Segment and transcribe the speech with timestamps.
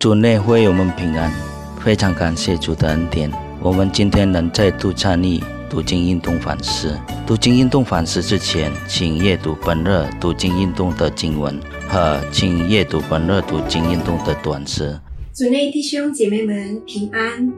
[0.00, 1.30] 主内会友们平安，
[1.78, 3.30] 非常感谢主的恩典。
[3.60, 5.38] 我们今天能再度参与
[5.68, 6.98] 读经运动反思。
[7.26, 14.98] 读经运动反思之前，请阅读本日读经运动的经文和请阅读本日读经运动的短诗。
[15.34, 17.52] 主内弟兄姐妹们平安，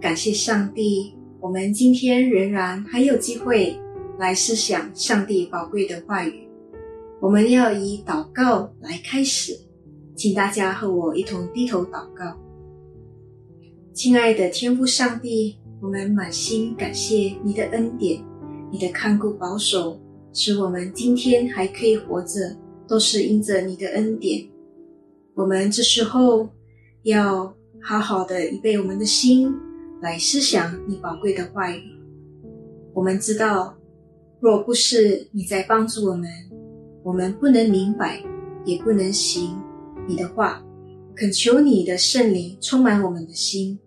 [0.00, 3.76] 感谢上帝，我们今天仍然还有机会
[4.20, 6.48] 来思想上帝宝贵的话语。
[7.20, 9.58] 我们要以祷告来开始。
[10.18, 12.36] 请大家和我一同低头祷告，
[13.94, 18.20] 亲爱的天父上帝，我们满心感谢你的恩典，
[18.68, 19.96] 你的看顾保守，
[20.32, 22.56] 使我们今天还可以活着，
[22.88, 24.44] 都是因着你的恩典。
[25.36, 26.48] 我们这时候
[27.04, 29.54] 要好好的预备我们的心，
[30.02, 31.80] 来思想你宝贵的话语。
[32.92, 33.72] 我们知道，
[34.40, 36.28] 若不是你在帮助我们，
[37.04, 38.20] 我们不能明白，
[38.64, 39.56] 也不能行。
[40.08, 40.64] 你的话，
[41.14, 43.78] 恳求你的圣灵充满我们的心，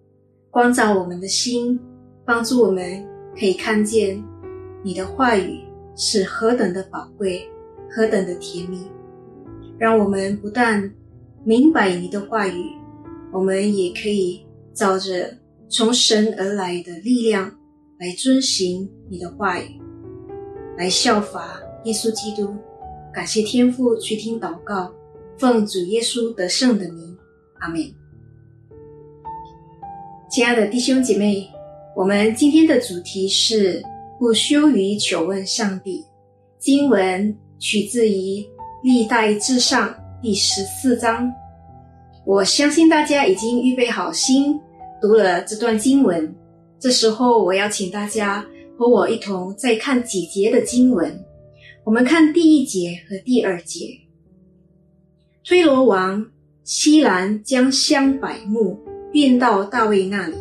[0.52, 1.80] 光照我们的心，
[2.24, 3.04] 帮助我们
[3.38, 4.24] 可以看见
[4.84, 5.60] 你的话语
[5.96, 7.42] 是何等的宝贵，
[7.90, 8.78] 何等的甜蜜。
[9.80, 10.94] 让我们不但
[11.44, 12.66] 明白你的话语，
[13.34, 15.36] 我们也可以照着
[15.70, 17.52] 从神而来的力量
[18.00, 19.82] 来遵行你的话语，
[20.78, 22.56] 来效法耶稣基督。
[23.12, 24.94] 感谢天父去听祷告。
[25.42, 27.18] 奉主耶稣得胜的名，
[27.62, 27.84] 阿门。
[30.30, 31.50] 亲爱的弟兄姐妹，
[31.96, 33.82] 我们今天的主题是
[34.20, 36.06] 不羞于求问上帝。
[36.60, 38.48] 经文取自于
[38.84, 41.28] 历代至上第十四章。
[42.24, 44.62] 我相信大家已经预备好心
[45.02, 46.32] 读了这段经文。
[46.78, 48.46] 这时候，我要请大家
[48.78, 51.20] 和我一同再看几节的经文。
[51.84, 53.88] 我们看第一节和第二节。
[55.44, 56.24] 推罗王
[56.64, 58.80] 西兰将香柏木
[59.12, 60.36] 运到大卫那里，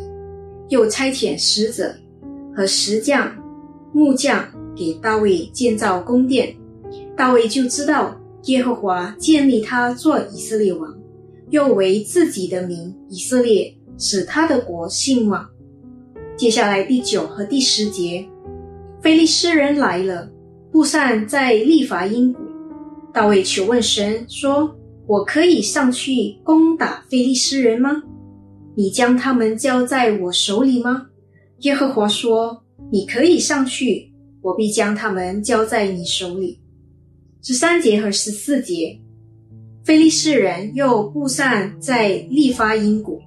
[0.69, 1.91] 又差遣使者
[2.55, 3.35] 和石匠、
[3.91, 6.55] 木匠给大卫建造宫殿。
[7.17, 10.95] 大卫就知道耶和华建立他做以色列王，
[11.49, 15.49] 又为自己的名以色列使他的国兴旺。
[16.37, 18.23] 接下来第九和第十节，
[19.01, 20.29] 菲利斯人来了，
[20.71, 22.39] 布善在利法因谷。
[23.11, 24.77] 大卫求问神说。
[25.11, 28.01] 我可以上去攻打非利士人吗？
[28.77, 31.07] 你将他们交在我手里吗？
[31.63, 34.09] 耶和华说：“你可以上去，
[34.41, 36.61] 我必将他们交在你手里。”
[37.43, 38.97] 十三节和十四节，
[39.83, 43.19] 非利士人又布散在利发因谷。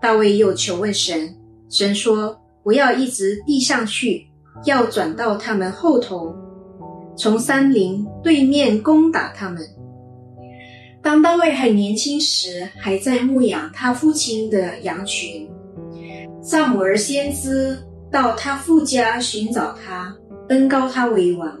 [0.00, 1.32] 大卫又求问神，
[1.70, 4.26] 神说：“不要一直递上去，
[4.64, 6.34] 要转到他们后头，
[7.16, 9.62] 从山林对面攻打他们。”
[11.02, 15.50] 当大卫很年轻时，还在牧养他父亲的羊群。
[16.40, 17.76] 萨姆尔先知
[18.10, 20.16] 到他父家寻找他，
[20.48, 21.60] 登高他为王。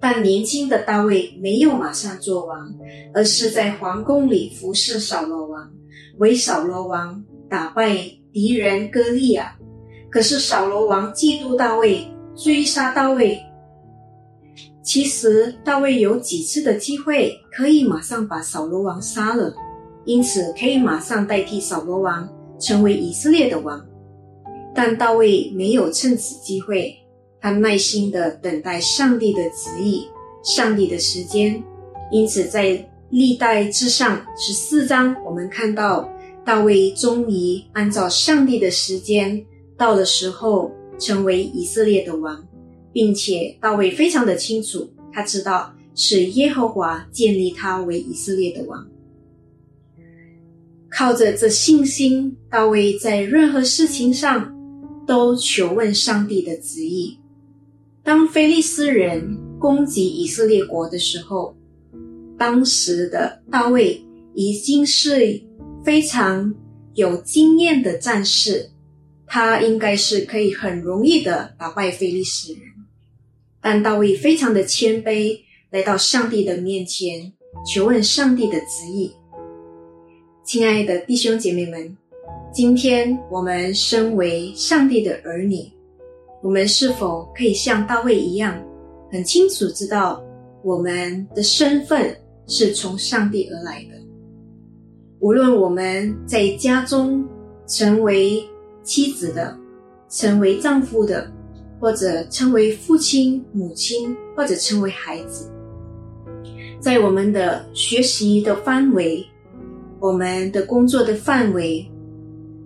[0.00, 2.74] 但年轻的大卫没有马上做王，
[3.12, 5.70] 而是在皇宫里服侍扫罗王，
[6.18, 7.96] 为扫罗王打败
[8.32, 9.54] 敌人歌利亚。
[10.10, 13.38] 可是扫罗王嫉妒大卫，追杀大卫。
[14.84, 19.52] 其实大卫有几次的机会可以马上把扫罗王杀了，
[20.04, 22.28] 因此可以马上代替扫罗王
[22.60, 23.82] 成为以色列的王。
[24.74, 26.94] 但大卫没有趁此机会，
[27.40, 30.06] 他耐心的等待上帝的旨意、
[30.42, 31.62] 上帝的时间。
[32.12, 36.06] 因此，在历代之上十四章，我们看到
[36.44, 39.42] 大卫终于按照上帝的时间
[39.78, 42.44] 到的时候，成为以色列的王。
[42.94, 48.88] 并且大卫非常的清楚，他知道是耶和华建立他为以色列的王。
[50.88, 54.54] 靠着这信心，大卫在任何事情上
[55.06, 57.18] 都求问上帝的旨意。
[58.04, 61.56] 当菲利斯人攻击以色列国的时候，
[62.38, 64.00] 当时的大卫
[64.34, 65.42] 已经是
[65.82, 66.54] 非常
[66.94, 68.70] 有经验的战士，
[69.26, 72.60] 他应该是可以很容易的打败菲利斯人。
[73.64, 75.40] 但大卫非常的谦卑，
[75.70, 77.32] 来到上帝的面前，
[77.64, 79.10] 求问上帝的旨意。
[80.44, 81.96] 亲爱的弟兄姐妹们，
[82.52, 85.66] 今天我们身为上帝的儿女，
[86.42, 88.54] 我们是否可以像大卫一样，
[89.10, 90.22] 很清楚知道
[90.62, 92.14] 我们的身份
[92.46, 93.98] 是从上帝而来的？
[95.20, 97.26] 无论我们在家中
[97.66, 98.44] 成为
[98.82, 99.58] 妻子的，
[100.10, 101.32] 成为丈夫的。
[101.84, 105.50] 或者称为父亲、母亲，或者称为孩子，
[106.80, 109.22] 在我们的学习的范围，
[110.00, 111.86] 我们的工作的范围，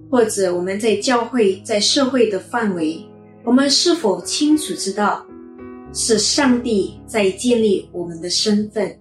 [0.09, 3.05] 或者我们在教会、在社会的范围，
[3.43, 5.26] 我们是否清楚知道
[5.93, 8.97] 是上帝在建立我们的身份？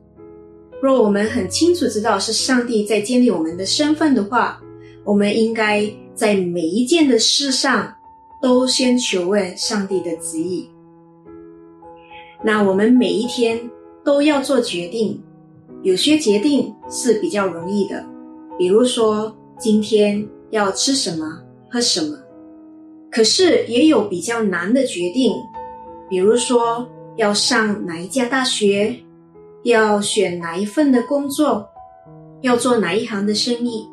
[0.82, 4.60] 若我们很清楚知道是上帝在建立我们的身份的话，
[5.04, 7.94] 我们应该在每一件的事上
[8.42, 10.70] 都先求问上帝的旨意。
[12.44, 13.60] 那我们每一天
[14.04, 15.22] 都要做决定，
[15.84, 18.06] 有些决定是比较容易的，
[18.58, 22.18] 比如说今天要吃什么、喝什么。
[23.10, 25.34] 可是也有比较难的决定，
[26.10, 28.96] 比如说要上哪一家大学。
[29.64, 31.68] 要选哪一份的工作，
[32.42, 33.86] 要做哪一行的生意，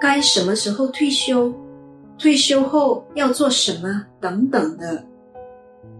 [0.00, 1.52] 该什么时候退休，
[2.22, 5.04] 退休后要做什么等等的。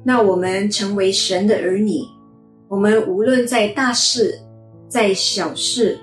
[0.05, 1.99] 那我们成为神的儿女，
[2.69, 4.39] 我们无论在大事，
[4.89, 5.99] 在小事，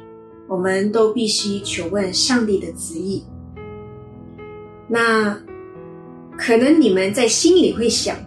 [0.49, 3.23] 我们都必须求问上帝的旨意。
[4.89, 5.39] 那
[6.37, 8.17] 可能你们在心里会想，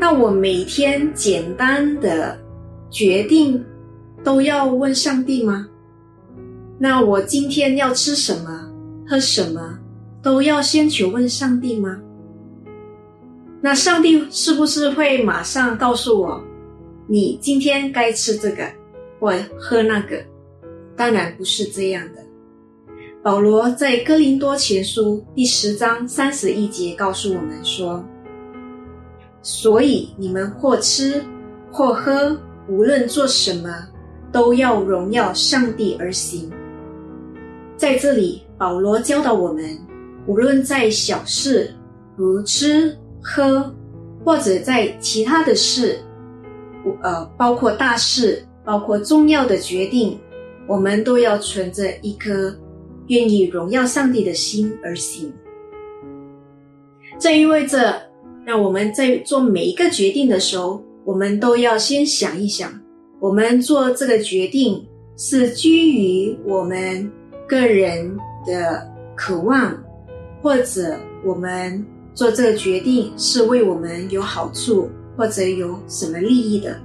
[0.00, 2.38] 那我每天简单的。
[2.92, 3.64] 决定
[4.24, 5.68] 都要问上帝吗？
[6.76, 8.68] 那我今天要吃什么、
[9.06, 9.78] 喝什么，
[10.22, 12.00] 都要先求问上帝吗？
[13.60, 16.42] 那上帝是不是会马上告诉我，
[17.06, 18.64] 你今天该吃这个
[19.18, 20.16] 或喝那个？
[20.96, 22.22] 当然不是这样的。
[23.22, 28.02] 保罗在哥林多前书第十章三十一节告诉我们说
[29.42, 31.22] ：“所以你们或吃
[31.70, 32.38] 或喝。”
[32.68, 33.68] 无论做什么，
[34.30, 36.48] 都要荣耀上帝而行。
[37.76, 39.76] 在这里，保罗教导我们，
[40.30, 41.74] 无论在小事
[42.16, 43.74] 如吃喝，
[44.24, 45.98] 或者在其他的事，
[47.02, 50.16] 呃，包括大事，包括重要的决定，
[50.68, 52.56] 我们都要存着一颗
[53.08, 55.32] 愿意荣耀上帝的心而行。
[57.18, 58.00] 这意味着，
[58.46, 60.80] 让我们在做每一个决定的时候。
[61.02, 62.70] 我们都要先想一想，
[63.18, 64.86] 我们做这个决定
[65.16, 67.10] 是基于我们
[67.48, 68.16] 个人
[68.46, 68.86] 的
[69.16, 69.74] 渴望，
[70.42, 71.84] 或者我们
[72.14, 76.78] 做这个决定是为我们有好处，或者有什么利益的，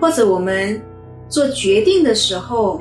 [0.00, 0.80] 或者我们
[1.28, 2.80] 做决定的时候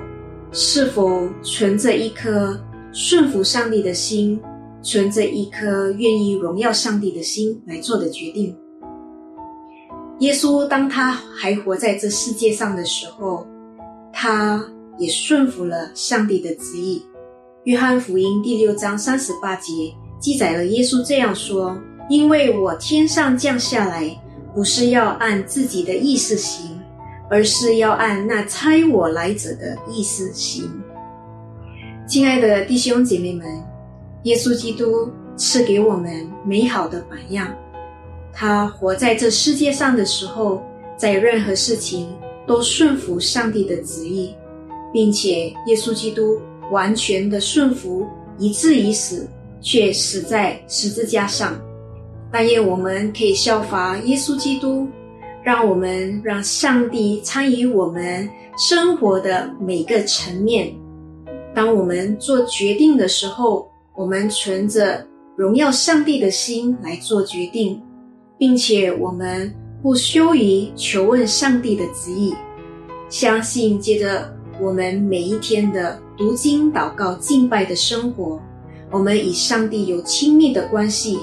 [0.52, 2.60] 是否存着一颗
[2.94, 4.40] 顺服上帝的心，
[4.82, 8.56] 存着一颗愿意荣耀上帝的心来做的决定。
[10.20, 13.46] 耶稣当他还活在这世界上的时候，
[14.12, 14.66] 他
[14.98, 17.04] 也顺服了上帝的旨意。
[17.68, 21.78] 约翰福音第六章三十八节记载了耶稣这样说
[22.10, 24.10] ：“因为我天上降下来，
[24.56, 26.80] 不是要按自己的意思行，
[27.30, 30.64] 而是要按那差我来者的意思行。”
[32.08, 33.46] 亲爱的弟兄姐妹们，
[34.24, 37.54] 耶稣基督赐给我们美好的榜样。
[38.32, 40.64] 他活在这世界上的时候，
[40.96, 42.08] 在任何事情
[42.48, 44.34] 都顺服上帝的旨意，
[44.94, 46.40] 并且耶稣基督
[46.72, 48.06] 完全的顺服，
[48.38, 49.28] 以至于死，
[49.62, 51.60] 却死在十字架上。
[52.32, 54.88] 但愿我们可以效法耶稣基督，
[55.44, 58.30] 让我们让上帝参与我们
[58.70, 60.74] 生活的每个层面。
[61.56, 67.82] 当我们做决定的时候，我们存着荣耀上帝的心来做决定。
[68.40, 69.52] 并且我们
[69.82, 72.36] 不羞于求问上帝的旨意，
[73.10, 78.40] 相信接着我们每一天的读经、祷告、敬拜的生活，
[78.92, 81.20] 我们与上帝有亲密的关系。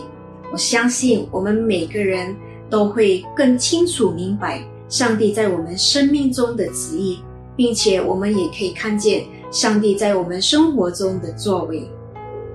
[0.53, 2.35] 我相信我们每个人
[2.71, 7.19] 都会更清楚明白上帝在我们生命中的旨意，
[7.57, 11.89] 并且我们也可以看见上帝在我们生活中的作为。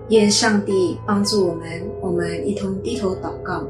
[0.09, 1.67] 愿上帝帮助我们，
[2.01, 3.63] 我们一同低头祷告。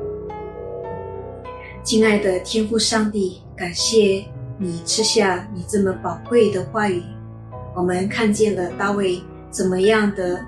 [1.84, 4.24] 亲爱的天父上帝，感谢
[4.62, 7.02] 你吃下你这么宝贵的话语。
[7.74, 10.46] 我们看见了大卫怎么样的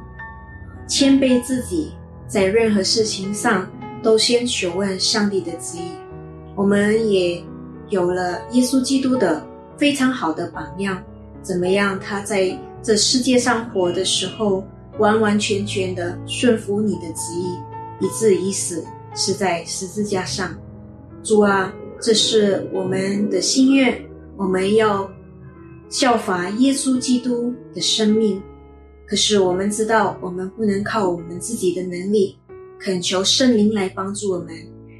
[0.86, 1.94] 谦卑自己，
[2.27, 3.65] 在任何事情上
[4.03, 5.91] 都先求问上帝的旨意。
[6.56, 7.41] 我们也
[7.88, 9.41] 有了耶稣基督的
[9.77, 11.01] 非常好的榜样，
[11.41, 14.65] 怎么样他在这世界上活的时候，
[14.98, 18.84] 完完全全的顺服你的旨意，以至于死，
[19.15, 20.53] 是在十字架上。
[21.24, 24.03] 主啊，这是我们的心愿。
[24.38, 25.10] 我们要
[25.89, 28.41] 效法耶稣基督的生命。
[29.08, 32.38] 可是我们知道，我们不能靠我们自己的能力。
[32.79, 34.55] 恳求圣灵来帮助我们，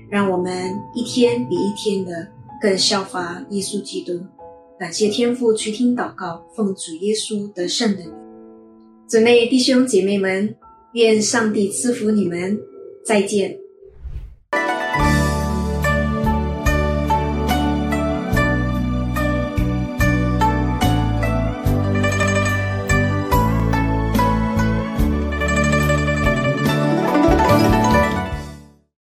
[0.10, 2.28] 让我们一天比一天的
[2.62, 4.20] 更效法耶稣基督。
[4.78, 8.14] 感谢天父去听祷告，奉主耶稣得胜的名。
[9.08, 10.54] 姊妹弟兄姐妹们，
[10.94, 12.60] 愿上帝赐福你们，
[13.04, 13.61] 再见。